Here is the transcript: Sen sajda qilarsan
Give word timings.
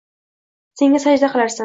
Sen 0.81 0.97
sajda 1.05 1.33
qilarsan 1.37 1.59